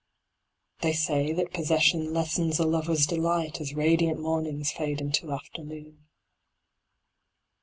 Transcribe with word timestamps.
They 0.81 0.93
say 0.93 1.31
that 1.31 1.53
Possession 1.53 2.11
lessens 2.11 2.57
a 2.57 2.63
lover's 2.65 3.05
delight, 3.05 3.61
As 3.61 3.75
radiant 3.75 4.19
mornings 4.19 4.71
fade 4.71 4.99
into 4.99 5.31
afternoon. 5.31 6.07